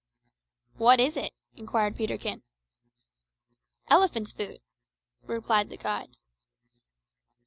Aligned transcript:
"What 0.77 0.99
is 0.99 1.15
it?" 1.15 1.31
inquired 1.55 1.95
Peterkin. 1.95 2.41
"Elephant's 3.87 4.31
foot," 4.31 4.59
replied 5.27 5.69
the 5.69 5.77
guide. 5.77 6.17